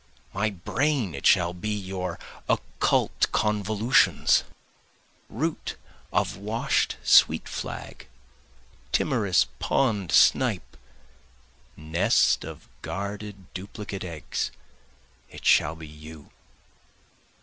[0.33, 2.17] My brain it shall be your
[2.49, 4.43] occult convolutions!
[5.29, 5.75] Root
[6.11, 8.07] of wash'd sweet flag!
[8.91, 10.75] timorous pond snipe!
[11.77, 14.49] nest of guarded duplicate eggs!
[15.29, 16.31] it shall be you!